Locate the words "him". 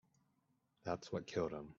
1.51-1.69